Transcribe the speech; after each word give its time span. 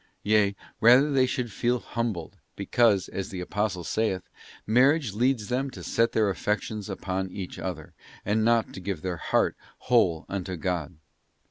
Yea, 0.23 0.55
rather 0.79 1.11
they 1.11 1.27
should 1.27 1.51
feel 1.51 1.77
humbled, 1.77 2.39
because, 2.55 3.07
as 3.09 3.29
the 3.29 3.39
Apostle 3.39 3.83
saith, 3.83 4.23
marriage 4.65 5.13
leads 5.13 5.47
them 5.49 5.69
to 5.69 5.83
set 5.83 6.11
their 6.13 6.31
affections 6.31 6.89
upon 6.89 7.29
each 7.29 7.59
other, 7.59 7.93
and 8.25 8.43
not 8.43 8.73
to 8.73 8.79
give 8.79 9.03
their 9.03 9.17
heart 9.17 9.55
whole 9.77 10.25
unto 10.27 10.57
God. 10.57 10.97